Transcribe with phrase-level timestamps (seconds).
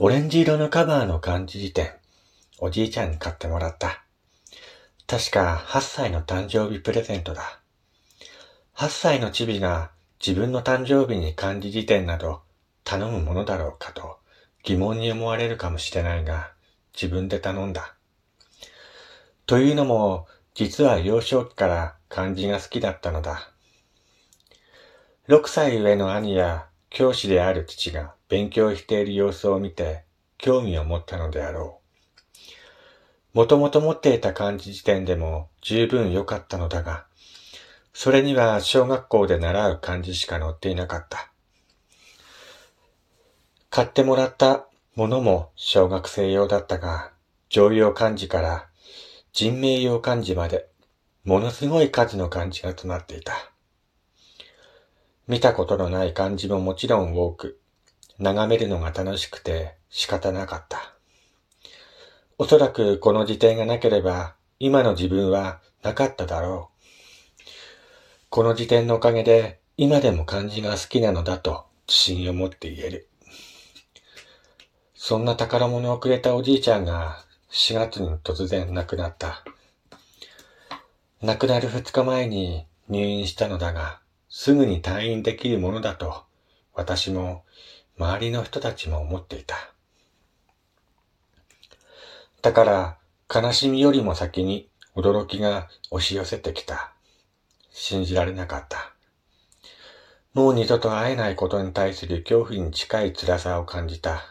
[0.00, 1.92] オレンジ色のカバーの漢字辞典、
[2.58, 4.02] おじいちゃんに買ってもらった。
[5.06, 7.60] 確か8歳の誕生日プレゼントだ。
[8.74, 12.40] 8歳のチビが自分の誕生日に漢字辞典など
[12.84, 14.16] 頼むものだろうかと
[14.62, 16.52] 疑問に思われるかもしれないが、
[16.94, 17.94] 自分で頼んだ。
[19.44, 23.50] というのも、実は幼少期から漢字が好きだったのだ。
[25.28, 30.04] 6歳上の兄や教師である父が勉強している様子を見て
[30.36, 31.80] 興味を持ったのであろ
[33.34, 33.38] う。
[33.38, 37.06] もともと持っていた漢字辞典でも十分良かったのだが、
[37.94, 41.30] それには小学校で習う漢字しか載っていなかった。
[43.70, 47.12] 買ってもらったものも小学生用だったが、
[47.48, 48.68] 常用漢字から
[49.32, 50.68] 人名用漢字まで、
[51.24, 53.51] ものすごい数の漢字が詰まっていた。
[55.28, 57.60] 見たことのない漢字ももちろん多く、
[58.18, 60.94] 眺めるのが楽しくて仕方なかった。
[62.38, 66.72] おそらくこの辞典がなければ、今の自分はなかっただろう。
[68.30, 73.08] この辞典のおかげで、今でも漢字が好きなのだと自信を持って言える。
[74.94, 79.44] そんな宝物をくれたおじいちゃんが4月に突然亡くなった。
[81.22, 84.01] 亡くなる2日前に入院したのだが、
[84.34, 86.24] すぐに退院できるものだと、
[86.72, 87.44] 私も
[87.98, 89.54] 周りの人たちも思っていた。
[92.40, 92.98] だから、
[93.32, 96.94] 悲しみよりも先に驚きが押し寄せてきた。
[97.72, 98.94] 信じられなかった。
[100.32, 104.22] もう二度と会えないことに対する恐怖に近い辛さを感じた。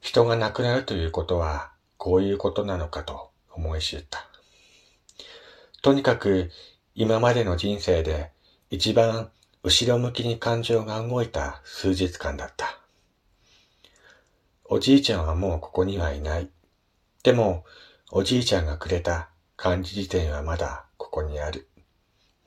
[0.00, 4.28] 人が亡くなるということは、こういうことなのかと思い知った。
[5.82, 6.50] とにかく、
[6.96, 8.32] 今までの人生で
[8.70, 9.32] 一番
[9.64, 12.78] 後ろ向きに感情が動いた数日間だった。
[14.64, 16.48] おじいちゃんはもうここにはいない。
[17.24, 17.64] でも、
[18.12, 21.68] おじいちゃんがくれた漢字辞典はまだここにある。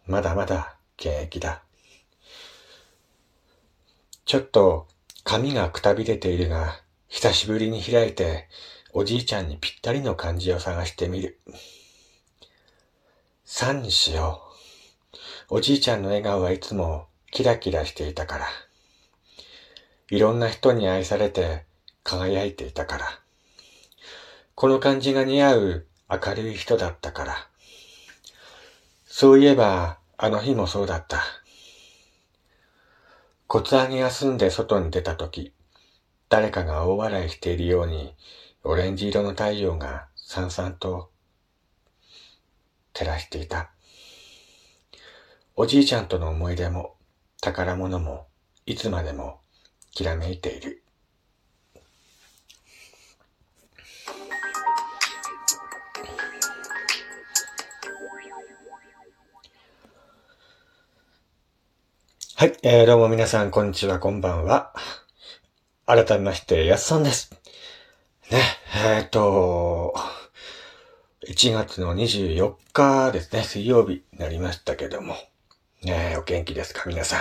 [0.07, 1.61] まだまだ現役だ。
[4.23, 4.87] ちょっと
[5.25, 6.79] 髪がくたびれているが、
[7.09, 8.47] 久しぶりに開いて、
[8.93, 11.41] おじいちゃんにぴったりの漢字を探してみる。
[13.45, 14.52] 3にしよう。
[15.49, 18.47] おじいちゃんの笑顔はいつもキラキラしていたから。
[20.09, 21.65] いろんな人に愛されて
[22.03, 23.05] 輝いていたから。
[24.55, 27.47] この感じが似合う明るい人だったから。
[29.05, 31.21] そういえば、あの日もそうだった。
[33.47, 35.53] 骨上げが済んで外に出た時、
[36.29, 38.15] 誰かが大笑いしているように、
[38.63, 41.11] オレンジ色の太陽がさんさんと
[42.93, 43.72] 照らしていた。
[45.55, 46.95] おじいちゃんとの思い出も
[47.39, 48.25] 宝物も
[48.65, 49.39] いつまでも
[49.91, 50.83] きらめいている。
[62.35, 64.73] はい、えー、どうも皆さん、こんにちは、こんばんは。
[65.85, 67.31] 改めまして、やっさんです。
[68.31, 68.41] ね、
[68.75, 69.93] えっ、ー、と、
[71.27, 75.15] 1月の24日ですね、水曜日になりましたけども、
[75.83, 77.19] ねえ、お元気ですか皆さん。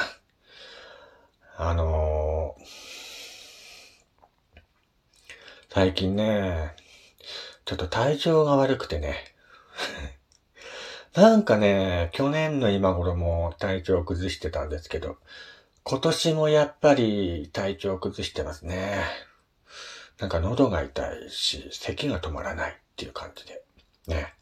[1.56, 2.64] あのー、
[5.68, 6.76] 最近ね、
[7.64, 9.34] ちょっと体調が悪くてね。
[11.14, 15.16] なんかね、去年の今頃も体調を崩してたんですけど、
[15.82, 19.02] 今年もやっぱり体調を崩してますね。
[20.20, 23.64] なんか喉が痛いし、咳が止まらないっていう感じで。
[24.06, 24.34] ね。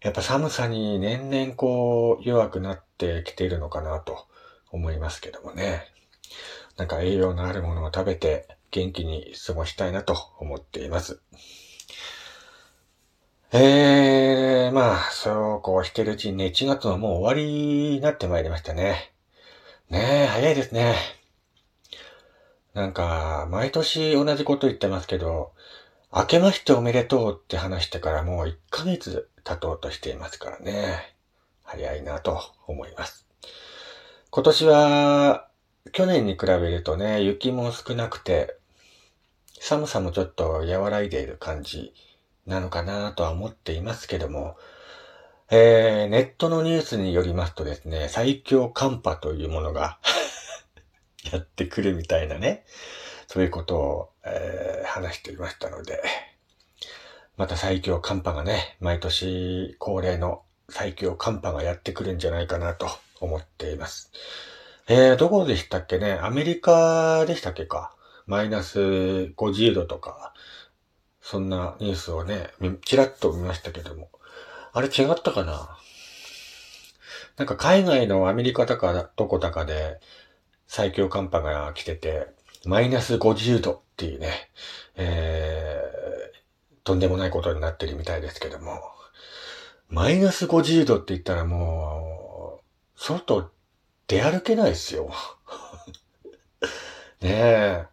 [0.00, 2.87] やっぱ寒さに年々こう弱くなって
[3.24, 4.26] きているのかなと
[4.70, 5.82] 思いますけどもね。
[6.76, 11.20] なんか栄養のあるものを食べて元気に過ごしたいなと思っています。
[13.50, 19.12] えー、まあ、そうこうしてるうちにね、1月はもう終わりになってまいりましたね。
[19.88, 20.96] ねえ、早いですね。
[22.74, 25.52] なんか、毎年同じこと言ってますけど、
[26.14, 31.17] 明けましておめでとうって話してからもう1ヶ月経とうとしていますからね。
[31.68, 33.26] 早いなと思います。
[34.30, 35.48] 今年は、
[35.92, 38.56] 去年に比べるとね、雪も少なくて、
[39.60, 41.92] 寒さもちょっと和らいでいる感じ
[42.46, 44.56] なのかなとは思っていますけども、
[45.50, 49.98] えー、ネットのニュースによりますとですね、最強寒波というものが
[51.30, 52.64] やってくるみたいなね、
[53.26, 56.02] そういうことを、えー、話していましたので、
[57.36, 62.88] また最強寒波がね、毎年恒例の最強寒波がやってくるんじゃないかなと
[63.20, 64.12] 思っています。
[64.86, 66.18] えー、どこでしたっけね？
[66.22, 67.94] アメリカでしたっけか？
[68.26, 70.34] マイナス50度とか、
[71.20, 72.48] そんなニュースをね、
[72.84, 74.10] ちらっと見ましたけども。
[74.72, 75.76] あれ違ったかな？
[77.36, 80.00] なんか海外のアメリカとかどこだかで
[80.66, 82.28] 最強寒波が来てて、
[82.66, 84.50] マイナス50度っていうね、
[84.96, 88.80] えー、とんでもないことになってるみたいですけども、
[89.90, 92.62] マイナス50度って言ったらもう、
[92.94, 93.50] 外
[94.06, 95.10] 出歩けないですよ。
[97.22, 97.86] ねえ。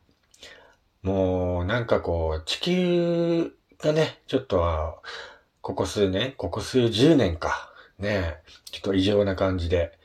[1.01, 4.97] もう、なんかこう、地球がね、ちょっとは、
[5.61, 9.97] ここ数年、ここ数十年か、ねえちょっと異常な感じで、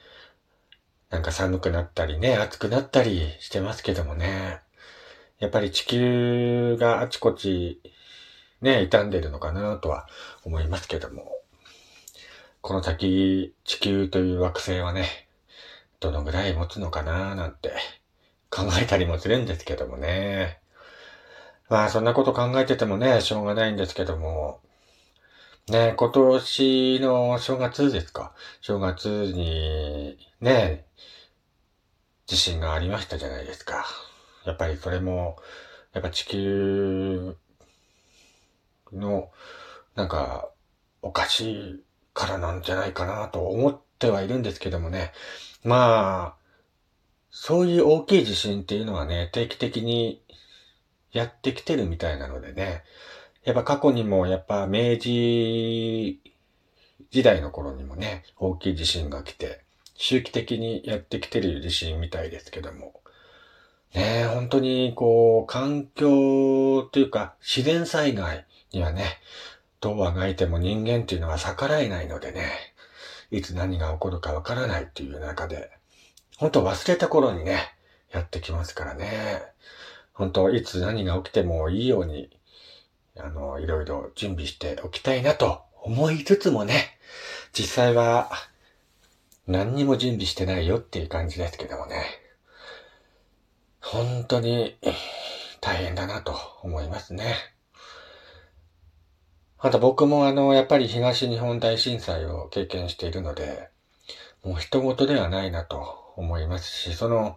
[1.11, 4.61] なんか寒くなったりね、暑くなったりしてますけどもね。
[5.41, 7.81] やっぱり地球があちこち、
[8.61, 10.07] ね、傷んでるのかなとは
[10.45, 11.40] 思いますけども。
[12.63, 15.07] この先、地球という惑星はね、
[15.99, 17.73] どのぐらい持つのかなーなんて
[18.51, 20.61] 考えたりもするんですけどもね。
[21.71, 24.61] まあそんなこと考えててもね、しょうがないんですけども、
[25.69, 28.35] ね、今年の正月ですか？
[28.61, 30.85] 正月に、ね、
[32.27, 33.87] 地震がありましたじゃないですか。
[34.45, 35.39] やっぱりそれも、
[35.93, 37.37] やっぱ地球
[38.93, 39.31] の、
[39.95, 40.51] なんか、
[41.03, 41.85] おかしい
[42.15, 45.13] からなんじゃないかなと思ってはいるんですけどもね。
[45.63, 46.41] まあ、
[47.31, 50.23] そういう大きい地震っていうのはね、定期的に
[51.13, 52.83] やってきてるみたいなのでね、
[53.45, 56.21] やっぱ過去にもやっぱ明治
[57.11, 59.63] 時代の頃にもね、大きい地震が来て、
[59.97, 63.01] 周期的にやってきてる地震みたいですけども、
[63.95, 69.19] ね本当にこう、環境というか自然災害にはね、
[69.81, 72.75] どうあがいても人間っていうのは逆らえないのでね、
[73.31, 75.71] いつ何が起こるかわからないっていう中で、
[76.37, 77.75] 本当忘れた頃にね、
[78.13, 79.43] やってきますからね。
[80.13, 82.29] 本当いつ何が起きてもいいように、
[83.17, 86.99] あの、いろいろ準備しておきたいなと思いつつもね、
[87.53, 88.31] 実際は
[89.47, 92.05] 何にも準備してないよっていう感じですけどもね。
[93.81, 94.77] 本当に
[95.61, 97.35] 大変だなと思いますね。
[99.63, 103.69] また僕もあの、やっぱり東日本大震災を経験しているので、
[104.43, 107.37] もう人事ではないなと思いますし、その、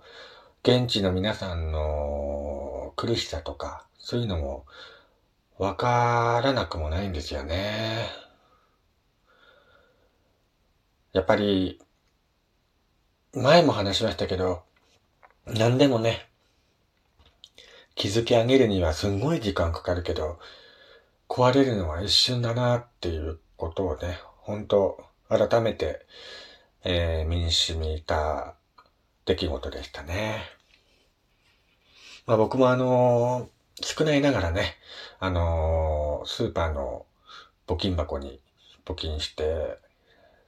[0.64, 4.66] 現地の皆さんの苦しさとか、そういうのも
[5.58, 8.08] わからなくもないんですよね。
[11.12, 11.82] やっぱり、
[13.34, 14.62] 前も話しましたけど、
[15.46, 16.30] 何でもね、
[17.96, 20.40] 築き上げるにはすんごい時間かかるけど、
[21.34, 26.06] 壊れるのは一瞬だなっていうことをね、本当改めて、
[26.84, 28.54] えー、身に染みた
[29.26, 30.44] 出来事でしたね。
[32.28, 34.76] まあ僕もあのー、少ないながらね、
[35.20, 37.08] あのー、スーパーの
[37.66, 38.40] 募金箱に
[38.86, 39.80] 募金して、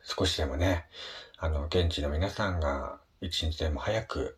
[0.04, 0.86] 少しでもね、
[1.40, 4.38] あの、現地の皆さんが一日でも早く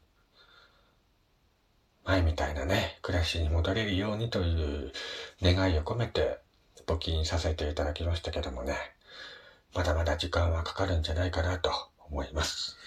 [2.07, 4.94] 前みたいなね、暮らしに戻れるようにという
[5.42, 6.39] 願いを込めて
[6.88, 8.75] 募金させていただきましたけどもね、
[9.75, 11.69] まだまだ時間はかかるんじゃないかなと
[12.09, 12.77] 思います。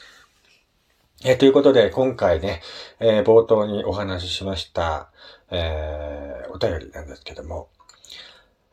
[1.22, 2.62] え、ということで、今回ね、
[2.99, 5.11] えー、冒頭にお話ししました、
[5.50, 7.69] えー、お便りなんですけども、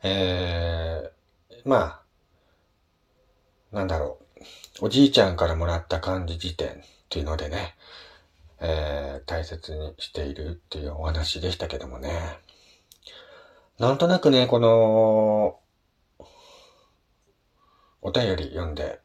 [0.02, 2.00] えー、ま
[3.70, 4.18] あ、なんだろ
[4.80, 6.72] う、おじいちゃんからもらった漢字辞典っ
[7.10, 7.74] ていうのでね、
[8.60, 12.38] えー、大切にしているっていうお話でしたけどもね。
[13.78, 15.60] なんとなくね、この、
[18.02, 19.00] お便り読んで、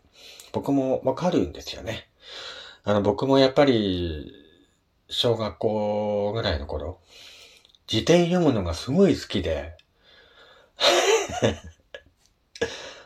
[0.51, 2.07] 僕もわかるんですよね。
[2.83, 4.33] あの、僕もやっぱり、
[5.09, 6.99] 小学校ぐらいの頃、
[7.85, 9.77] 辞典読むのがすごい好きで、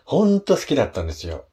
[0.05, 1.46] ほんと好きだったんですよ。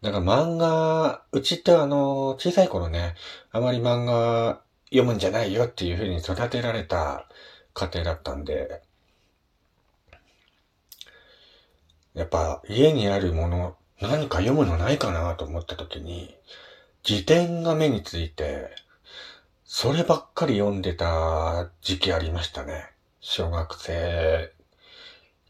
[0.00, 3.14] だか漫画、うちってあの、小さい頃ね、
[3.50, 7.28] あまり漫画読むんじゃないよっていう風に育てられた
[7.74, 8.82] 家庭だったんで、
[12.14, 16.36] やっぱ家にあるもの、何か読むのないかなと思った時に、
[17.02, 18.70] 辞典が目について、
[19.64, 22.90] そればっかり読んでた時期ありましたね。
[23.20, 24.52] 小学生、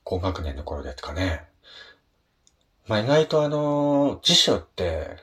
[0.05, 1.45] 高学年の頃ですかね。
[2.89, 5.17] まあ、意外とあの、辞書って、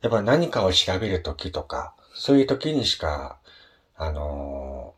[0.00, 3.38] やっぱ何かを調べるときとか、そういう時にしか、
[3.96, 4.94] あの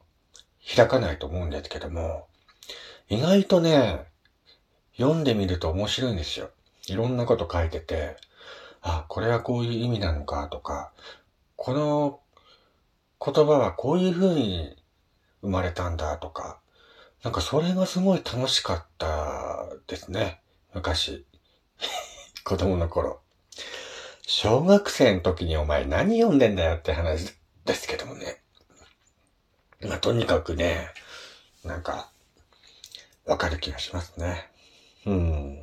[0.76, 2.28] 開かないと思うんですけども、
[3.08, 4.06] 意外とね、
[4.96, 6.50] 読んでみると面白いんですよ。
[6.86, 8.16] いろんなこと書いてて、
[8.80, 10.92] あ、これはこういう意味なのかとか、
[11.56, 12.20] この
[13.24, 14.76] 言葉はこういうふうに
[15.40, 16.60] 生まれたんだとか、
[17.24, 20.40] なんかそれがすごい楽しかったですね。
[20.74, 21.26] 昔。
[22.44, 23.20] 子供の頃。
[24.26, 27.34] 小学生の時にお前何読んでんだよって話
[27.64, 28.40] ですけどもね。
[29.82, 30.88] まあ、とにかくね、
[31.64, 32.10] なんか、
[33.26, 34.50] わかる気がしますね。
[35.06, 35.62] うん。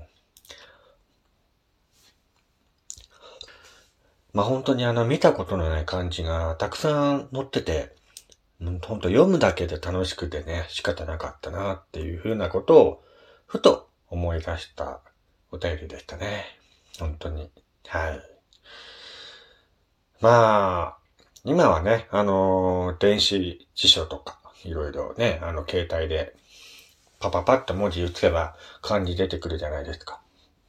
[4.34, 7.96] まあ、本当にあの、見たことのない漢字がたくさん載ってて、
[8.60, 13.04] 本当読むだけで楽しくてね、仕方なかったなっていうふうなことを、
[13.48, 15.02] ふと思い出した
[15.52, 16.46] お便りでしたね。
[17.00, 17.52] 本当に。
[17.88, 18.22] はい。
[20.22, 20.98] まあ、
[21.44, 26.36] 今はね、あのー、電子辞書とか、いろいろね、あの、携帯で、
[27.20, 30.22] パパパッと文字打つれば漢字出てくるじゃないですか。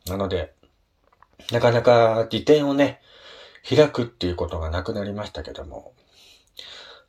[0.07, 0.53] なので、
[1.53, 3.01] なかなか辞典をね、
[3.69, 5.93] 開くっていうことがなくなりましたけども、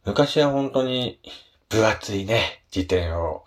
[0.05, 1.19] 昔は本当に
[1.69, 3.43] 分厚いね、辞典を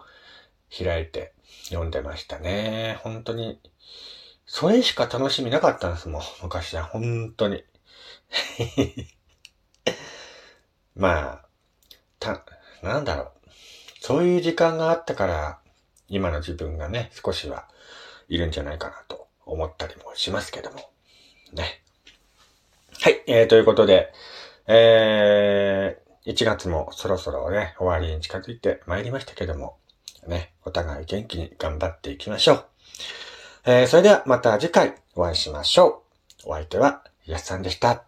[0.76, 1.32] 開いて
[1.68, 2.98] 読んでましたね。
[3.02, 3.60] 本当に、
[4.46, 6.84] それしか楽しみなかったんですもん、昔は。
[6.84, 7.64] 本当に。
[10.94, 11.48] まあ、
[12.18, 12.44] た、
[12.82, 13.32] なんだろう。
[14.00, 15.58] そういう時間があったから、
[16.08, 17.68] 今の自分がね、少しは
[18.28, 20.90] いるんじゃないかなと思ったりもしますけども。
[21.52, 21.82] ね。
[23.00, 24.12] はい、えー、ということで、
[24.66, 29.78] えー、1月もそろそろね、終わりに近づいてまいりましたけども、
[30.28, 32.64] ね、お互い元気に頑張っていきましょう。
[33.66, 36.04] えー、それではまた次回お会いしましょ
[36.44, 36.50] う。
[36.50, 38.04] お相手は、やすさんでした。